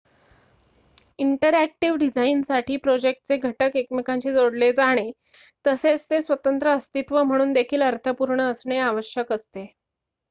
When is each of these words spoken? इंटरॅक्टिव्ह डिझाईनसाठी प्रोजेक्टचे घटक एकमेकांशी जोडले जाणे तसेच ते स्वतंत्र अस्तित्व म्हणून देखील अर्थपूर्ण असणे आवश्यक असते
इंटरॅक्टिव्ह 1.19 1.97
डिझाईनसाठी 1.97 2.77
प्रोजेक्टचे 2.77 3.37
घटक 3.39 3.75
एकमेकांशी 3.75 4.33
जोडले 4.33 4.71
जाणे 4.73 5.09
तसेच 5.65 6.05
ते 6.09 6.21
स्वतंत्र 6.21 6.69
अस्तित्व 6.69 7.21
म्हणून 7.23 7.53
देखील 7.53 7.81
अर्थपूर्ण 7.83 8.49
असणे 8.51 8.79
आवश्यक 8.79 9.31
असते 9.33 9.65